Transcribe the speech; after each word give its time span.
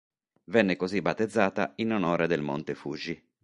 Venne 0.45 0.77
così 0.77 0.99
battezzata 0.99 1.73
in 1.75 1.91
onore 1.91 2.25
del 2.25 2.41
monte 2.41 2.73
Fuji. 2.73 3.23